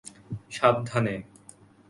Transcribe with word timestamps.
সাবধানে। 0.49 1.15